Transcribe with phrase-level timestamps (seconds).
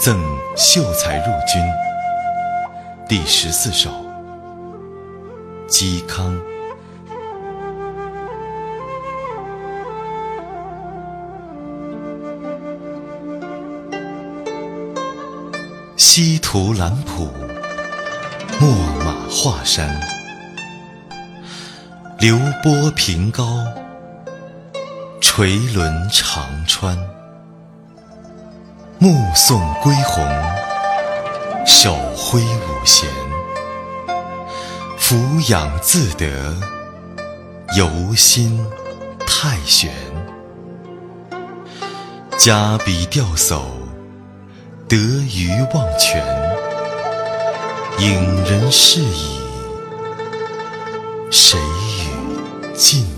[0.00, 0.16] 赠
[0.56, 1.60] 秀才入军
[3.08, 3.90] 第十四首
[5.68, 6.32] 《嵇康》。
[15.96, 17.28] 西图兰浦，
[18.60, 18.66] 秣
[19.04, 20.00] 马华山。
[22.20, 23.64] 流波平高，
[25.20, 26.96] 垂纶长川。
[29.00, 30.26] 目送归鸿，
[31.64, 33.08] 手挥五弦。
[34.96, 35.16] 俯
[35.48, 36.52] 仰自得，
[37.76, 38.60] 游心
[39.24, 39.92] 太玄。
[42.36, 43.62] 加笔钓叟，
[44.88, 46.20] 得鱼忘泉。
[48.00, 49.38] 引人是矣，
[51.30, 53.17] 谁与尽？